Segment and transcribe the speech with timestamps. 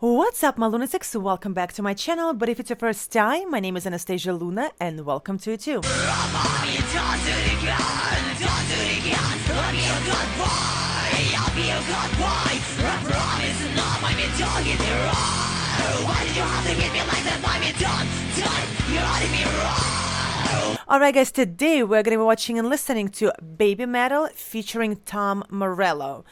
[0.00, 1.16] What's up, my lunatics?
[1.16, 2.32] Welcome back to my channel.
[2.32, 5.60] But if it's your first time, my name is Anastasia Luna, and welcome to it
[5.60, 5.80] too.
[20.90, 26.24] Alright, guys, today we're gonna be watching and listening to Baby Metal featuring Tom Morello.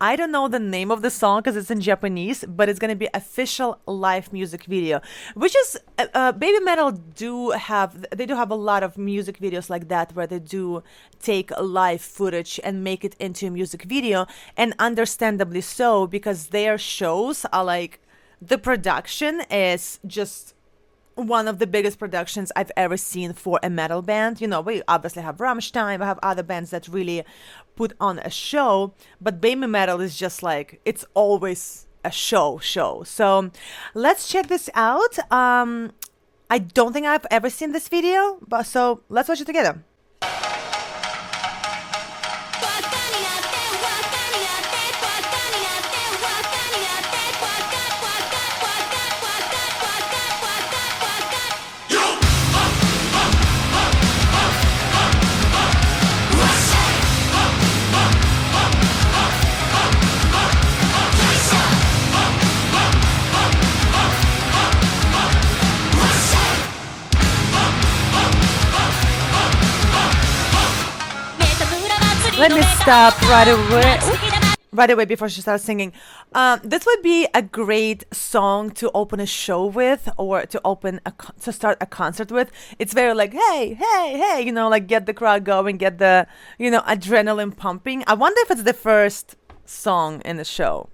[0.00, 2.94] I don't know the name of the song because it's in Japanese, but it's gonna
[2.94, 5.00] be official live music video,
[5.34, 9.40] which is uh, uh, Baby Metal do have they do have a lot of music
[9.40, 10.84] videos like that where they do
[11.20, 14.26] take live footage and make it into a music video,
[14.56, 17.98] and understandably so because their shows are like
[18.40, 20.53] the production is just
[21.14, 24.40] one of the biggest productions I've ever seen for a metal band.
[24.40, 27.24] You know, we obviously have Rammstein, we have other bands that really
[27.76, 33.02] put on a show, but Baby Metal is just like, it's always a show, show.
[33.04, 33.50] So
[33.94, 35.18] let's check this out.
[35.32, 35.92] Um,
[36.50, 39.82] I don't think I've ever seen this video, but so let's watch it together.
[72.44, 74.52] Let me stop right away.
[74.70, 75.94] Right away before she starts singing.
[76.34, 81.00] Um, this would be a great song to open a show with or to open
[81.06, 82.50] a con- to start a concert with.
[82.78, 86.26] It's very like, hey, hey, hey, you know, like get the crowd going, get the,
[86.58, 88.04] you know, adrenaline pumping.
[88.06, 90.90] I wonder if it's the first song in the show.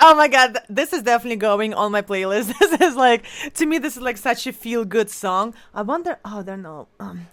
[0.00, 2.52] Oh my god, this is definitely going on my playlist.
[2.60, 3.24] This is like,
[3.54, 5.54] to me, this is like such a feel good song.
[5.74, 7.28] I wonder, oh, there are no, um,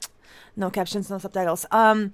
[0.56, 1.66] no captions, no subtitles.
[1.72, 2.14] Um,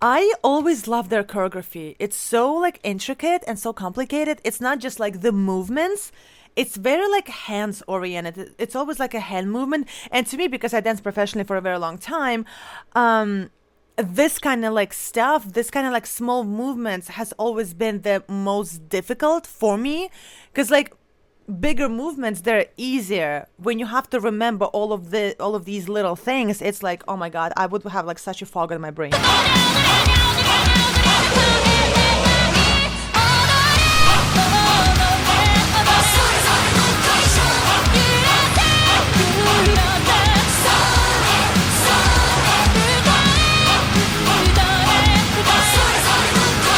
[0.00, 1.96] I always love their choreography.
[1.98, 4.40] It's so like intricate and so complicated.
[4.44, 6.12] It's not just like the movements.
[6.56, 8.54] It's very like hands oriented.
[8.58, 9.88] It's always like a hand movement.
[10.10, 12.44] And to me, because I danced professionally for a very long time,
[12.94, 13.50] um,
[13.96, 18.24] this kind of like stuff, this kind of like small movements has always been the
[18.28, 20.10] most difficult for me.
[20.52, 20.92] Because like
[21.60, 23.46] bigger movements they're easier.
[23.56, 27.02] When you have to remember all of the all of these little things it's like
[27.06, 30.03] oh my god i would have like such a fog in my brain「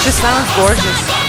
[0.07, 1.27] She sounds gorgeous.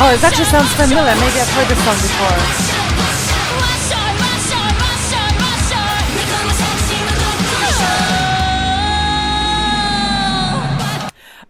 [0.00, 1.14] Oh, it actually sounds familiar.
[1.14, 2.77] Maybe I've heard this song before.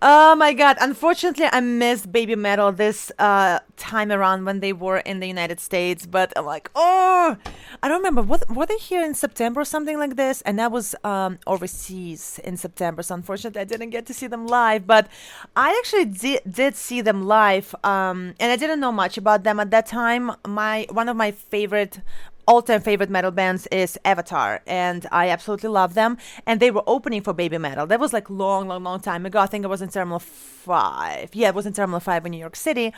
[0.00, 0.76] Oh my god!
[0.80, 5.58] Unfortunately, I missed Baby Metal this uh, time around when they were in the United
[5.58, 6.06] States.
[6.06, 7.36] But I'm like, oh,
[7.82, 8.22] I don't remember.
[8.22, 10.40] What were they here in September or something like this?
[10.42, 13.02] And that was um, overseas in September.
[13.02, 14.86] So unfortunately, I didn't get to see them live.
[14.86, 15.08] But
[15.56, 19.58] I actually did did see them live, um, and I didn't know much about them
[19.58, 20.30] at that time.
[20.46, 22.02] My one of my favorite
[22.48, 26.16] all-time favorite metal bands is Avatar, and I absolutely love them.
[26.46, 27.86] And they were opening for Baby Metal.
[27.86, 29.38] That was like long, long, long time ago.
[29.38, 31.34] I think it was in Terminal Five.
[31.34, 32.92] Yeah, it was in Terminal Five in New York City.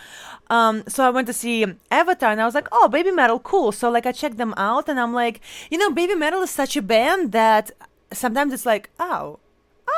[0.49, 3.73] Um, so I went to see Avatar, and I was like, "Oh, Baby Metal, cool."
[3.73, 6.76] So like I checked them out, and I'm like, you know, Baby Metal is such
[6.76, 7.73] a band that
[8.12, 9.38] sometimes it's like, oh,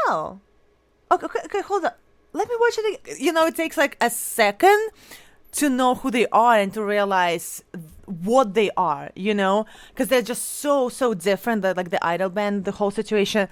[0.08, 0.40] oh,
[1.12, 1.98] okay, okay, okay hold up.
[2.32, 2.86] let me watch it.
[2.92, 4.80] ag- You know, it takes like a second
[5.60, 7.62] to know who they are and to realize
[8.06, 11.62] what they are, you know, because they're just so so different.
[11.62, 13.48] The, like the idol band, the whole situation.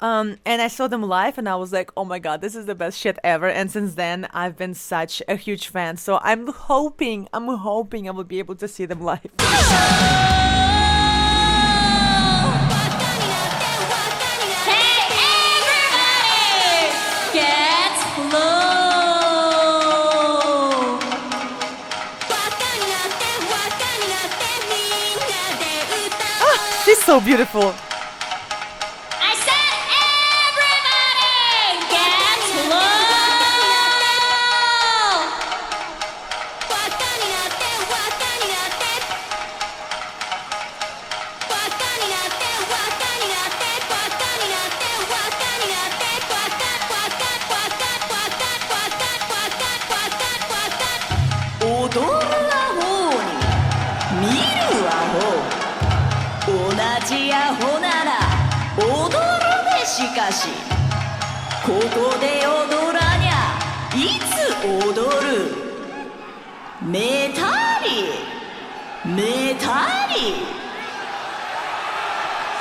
[0.00, 2.66] Um, and I saw them live, and I was like, oh my god, this is
[2.66, 3.48] the best shit ever.
[3.48, 5.96] And since then, I've been such a huge fan.
[5.96, 9.30] So I'm hoping, I'm hoping I will be able to see them live.
[26.84, 27.72] She's so beautiful.
[61.64, 61.80] ここ
[62.18, 63.56] で踊らにゃ
[63.96, 64.32] いつ
[64.66, 65.56] 踊る」
[66.84, 67.88] 「メタリ
[69.10, 70.44] メタリ」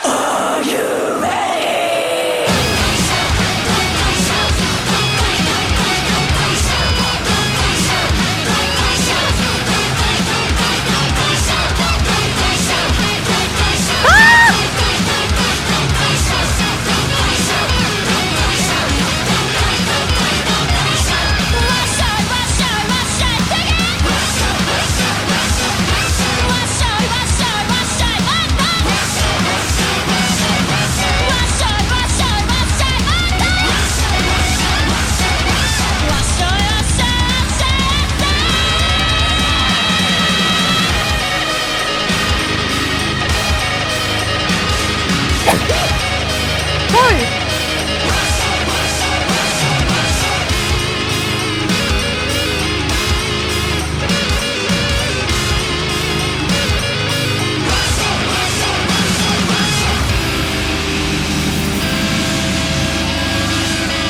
[0.05, 1.02] Are you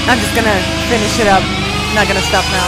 [0.05, 0.59] I'm just gonna
[0.89, 1.41] finish it up.
[1.95, 2.67] Not gonna stop now.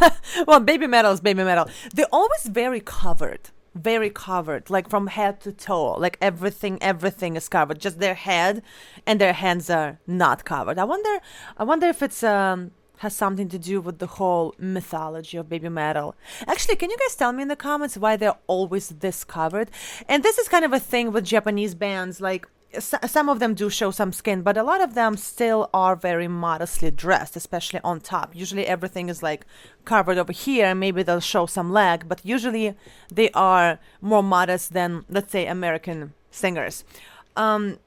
[0.00, 0.14] Hey!
[0.46, 1.68] well, baby metal is baby metal.
[1.94, 5.92] They're always very covered, very covered, like from head to toe.
[5.94, 7.80] Like everything, everything is covered.
[7.80, 8.62] Just their head
[9.06, 10.78] and their hands are not covered.
[10.78, 11.18] I wonder,
[11.56, 15.68] I wonder if it's um has something to do with the whole mythology of baby
[15.68, 16.16] metal.
[16.48, 19.70] Actually, can you guys tell me in the comments why they're always this covered?
[20.08, 22.48] And this is kind of a thing with Japanese bands, like
[22.78, 26.28] some of them do show some skin, but a lot of them still are very
[26.28, 28.34] modestly dressed, especially on top.
[28.34, 29.46] Usually everything is like
[29.84, 32.74] covered over here, and maybe they'll show some leg, but usually
[33.10, 36.84] they are more modest than, let's say, American singers.
[37.36, 37.78] Um,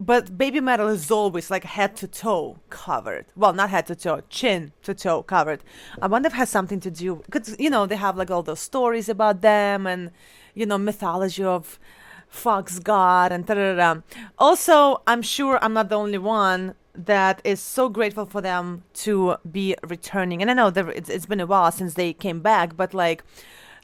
[0.00, 3.26] but baby metal is always like head to toe covered.
[3.36, 5.62] Well, not head to toe, chin to toe covered.
[6.02, 8.42] I wonder if it has something to do because you know they have like all
[8.42, 10.10] those stories about them and
[10.54, 11.78] you know mythology of
[12.28, 14.00] fox god and da da da.
[14.38, 19.36] Also, I'm sure I'm not the only one that is so grateful for them to
[19.50, 20.40] be returning.
[20.40, 23.24] And I know there, it's, it's been a while since they came back, but like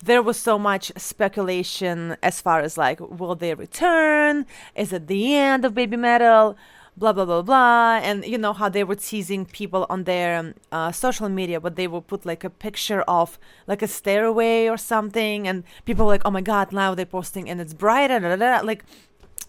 [0.02, 5.35] there was so much speculation as far as like will they return is it the
[5.35, 6.56] end of baby metal
[6.97, 10.92] blah blah blah blah and you know how they were teasing people on their uh,
[10.92, 15.47] social media but they would put like a picture of like a stairway or something
[15.47, 18.61] and people were like oh my god now they're posting and it's da, da.
[18.62, 18.85] like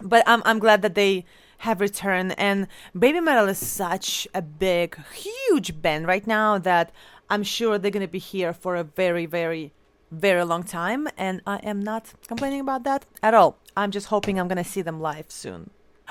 [0.01, 1.25] but I'm, I'm glad that they
[1.60, 2.67] have returned and
[2.98, 6.91] baby metal is such a big huge band right now that
[7.29, 9.71] i'm sure they're going to be here for a very very
[10.10, 14.39] very long time and i am not complaining about that at all i'm just hoping
[14.39, 15.69] i'm going to see them live soon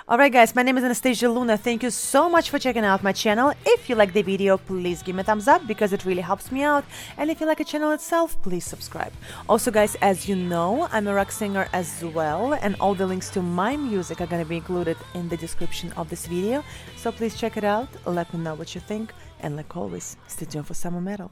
[0.09, 1.57] Alright guys, my name is Anastasia Luna.
[1.57, 3.53] Thank you so much for checking out my channel.
[3.67, 6.51] If you like the video, please give me a thumbs up because it really helps
[6.51, 6.85] me out.
[7.19, 9.13] And if you like the channel itself, please subscribe.
[9.49, 13.29] Also guys, as you know, I'm a rock singer as well and all the links
[13.31, 16.65] to my music are to be included in the description of this video.
[16.97, 20.47] So please check it out, let me know what you think, and like always, stay
[20.47, 21.31] tuned for summer metal.